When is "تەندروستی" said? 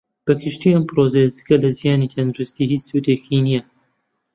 2.13-2.69